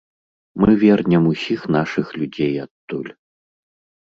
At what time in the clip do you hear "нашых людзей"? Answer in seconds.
1.75-2.53